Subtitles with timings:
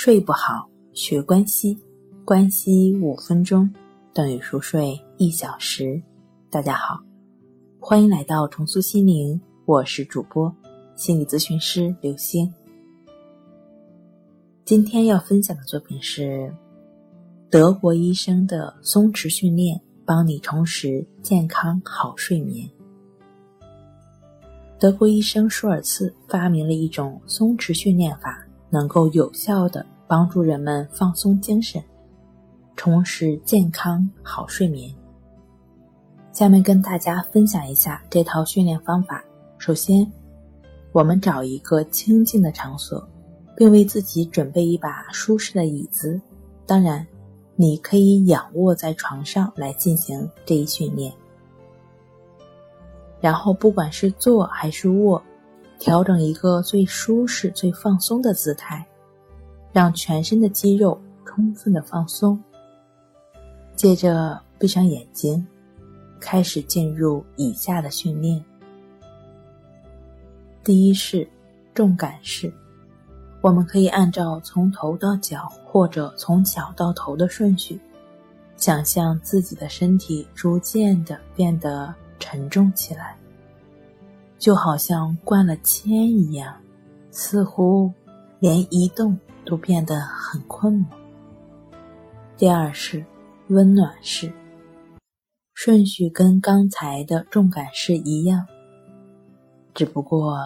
[0.00, 1.76] 睡不好，学关西，
[2.24, 3.68] 关西五分钟
[4.14, 6.00] 等于熟睡一小时。
[6.48, 7.00] 大家好，
[7.80, 10.54] 欢迎来到重塑心灵，我是主播
[10.94, 12.48] 心理咨询师刘星。
[14.64, 16.54] 今天要分享的作品是
[17.50, 22.70] 德国医生的松弛训练，帮你重拾健康好睡眠。
[24.78, 28.37] 德国医生舒尔茨发明了一种松弛训练法，
[28.70, 31.82] 能够有效的帮助人们放松精神，
[32.76, 34.94] 重拾健康好睡眠。
[36.32, 39.24] 下面跟大家分享一下这套训练方法。
[39.58, 40.06] 首先，
[40.92, 43.06] 我们找一个清静的场所，
[43.56, 46.20] 并为自己准备一把舒适的椅子。
[46.64, 47.04] 当然，
[47.56, 51.12] 你可以仰卧在床上来进行这一训练。
[53.20, 55.20] 然后，不管是坐还是卧，
[55.78, 58.86] 调整一个最舒适、最放松的姿态，
[59.72, 62.38] 让全身的肌肉充分的放松。
[63.76, 65.46] 接着，闭上眼睛，
[66.20, 68.44] 开始进入以下的训练。
[70.64, 71.28] 第一式，
[71.74, 72.52] 重感式。
[73.40, 77.80] 我们可以按照从头到脚，或者从脚到头的顺序，
[78.56, 81.94] 想象自己的身体逐渐的变得。
[82.20, 83.16] 沉重起来，
[84.38, 86.54] 就好像灌了铅一样，
[87.10, 87.92] 似乎
[88.38, 90.90] 连移动都变得很困难。
[92.36, 93.04] 第二是
[93.48, 94.32] 温暖式，
[95.54, 98.46] 顺序跟刚才的重感式一样，
[99.74, 100.38] 只不过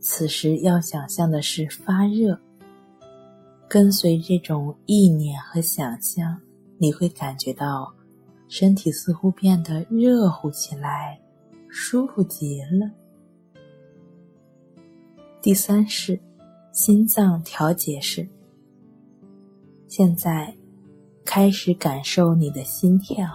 [0.00, 2.38] 此时要想象的是发热。
[3.66, 6.38] 跟随这种意念和想象，
[6.78, 7.92] 你会感觉到。
[8.46, 11.18] 身体似乎变得热乎起来，
[11.68, 12.88] 舒服极了。
[15.44, 16.18] 第三式，
[16.72, 18.26] 心脏调节式。
[19.88, 20.56] 现在，
[21.22, 23.28] 开始感受你的心跳，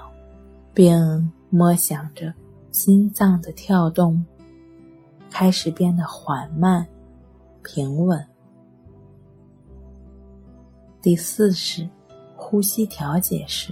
[0.74, 2.34] 并默想着
[2.72, 4.26] 心脏的跳动
[5.30, 6.84] 开始变得缓慢、
[7.64, 8.20] 平稳。
[11.04, 11.88] 第四式，
[12.36, 13.72] 呼吸调节式。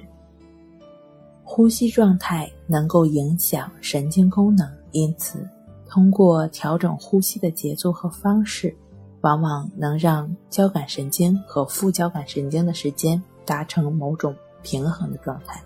[1.43, 5.49] 呼吸状态能够影响神经功能，因此，
[5.97, 8.77] 通过调整呼吸的节奏和方式，
[9.21, 15.59] 往往能让交感神经和副交感神经的时间达成某种平衡的状态。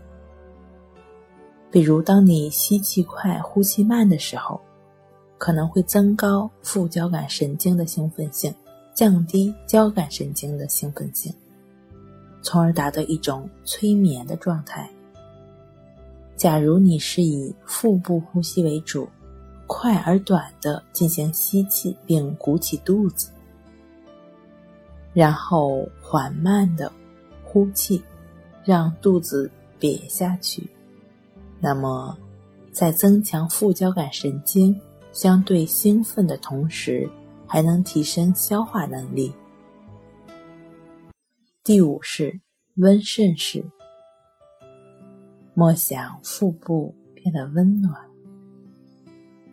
[1.69, 4.57] 比如，当你吸气快、呼吸慢的时候，
[5.37, 8.55] 可能会增高副交感神经的兴奋性，
[8.93, 11.35] 降低交感神经的兴奋性，
[12.41, 14.89] 从而达到一种催眠的状态。
[16.37, 19.09] 假如你是以腹部呼吸为主，
[19.73, 23.31] 快而短的进行吸气，并鼓起肚子，
[25.13, 26.91] 然后缓慢的
[27.41, 28.03] 呼气，
[28.65, 29.49] 让肚子
[29.79, 30.69] 瘪下去，
[31.57, 32.17] 那么
[32.73, 34.77] 在增强副交感神经
[35.13, 37.09] 相对兴奋的同时，
[37.47, 39.33] 还能提升消化能力。
[41.63, 42.41] 第五是
[42.75, 43.63] 温肾式。
[45.53, 48.10] 默想腹部变得温暖。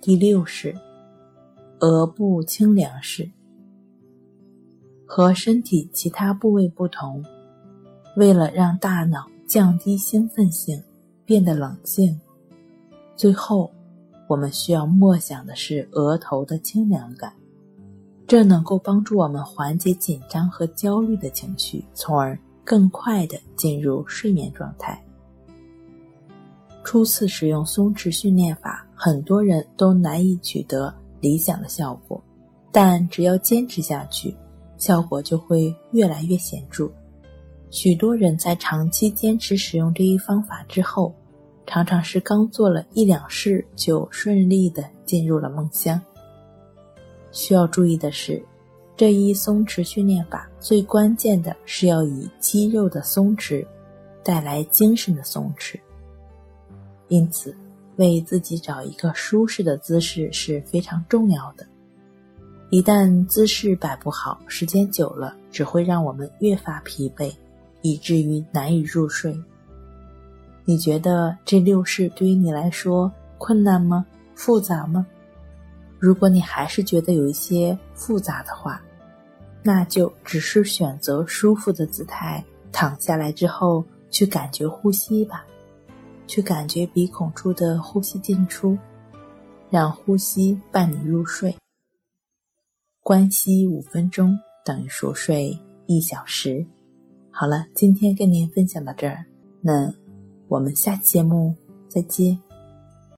[0.01, 0.75] 第六式，
[1.81, 3.29] 额部清凉式。
[5.05, 7.25] 和身体其他部位不同，
[8.17, 10.81] 为了让大脑降低兴奋性，
[11.25, 12.19] 变得冷静，
[13.17, 13.71] 最后
[14.29, 17.33] 我们需要默想的是额头的清凉感，
[18.27, 25.03] 这能够帮助我们缓解紧张和焦虑的情绪，从而更快的进入睡眠状态。
[26.85, 32.21] 初次使用松弛训练法，很多人都难以取得理想的效果，
[32.73, 34.37] 但只要坚持下去，
[34.77, 36.91] 效果就会越来越显著。
[37.71, 41.15] 许多人在长期坚持使用这一方法之后，
[41.65, 46.01] 常常是刚做了一两式就顺利的进入了梦乡。
[47.31, 48.43] 需要注意的是，
[48.97, 53.65] 这一松弛训练法最关键的是要以肌肉的松弛
[54.25, 55.79] 带来精神的松弛。
[57.06, 57.55] 因此，
[57.99, 61.67] 为自己找一个舒适的姿势是非常重要的。
[62.71, 67.33] 一旦姿势摆不好，时间久了只会让我们越发疲惫，
[67.83, 69.39] 以至于难以入睡。
[70.65, 74.05] 你觉得这六式对于你来说困难吗？
[74.35, 75.06] 复杂吗？
[75.99, 78.81] 如果你还是觉得有一些复杂的话，
[79.62, 85.44] 那就只是选择舒服的姿态，躺下来之后去感觉呼吸吧。
[86.29, 88.79] 去感觉鼻孔处的呼吸进出，
[89.71, 91.53] 让呼吸伴你入睡。
[93.03, 96.65] 关息五分钟等于熟睡一小时。
[97.31, 99.25] 好了，今天跟您分享到这儿，
[99.61, 99.93] 那
[100.47, 101.55] 我们下期节目
[101.89, 102.39] 再见。